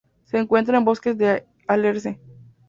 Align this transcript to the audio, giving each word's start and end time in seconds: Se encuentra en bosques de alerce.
Se 0.23 0.39
encuentra 0.39 0.79
en 0.79 0.83
bosques 0.83 1.15
de 1.15 1.45
alerce. 1.67 2.19